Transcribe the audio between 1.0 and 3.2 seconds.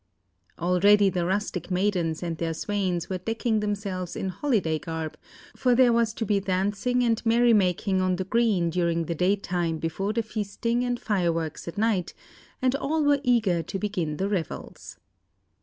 the rustic maidens and their swains were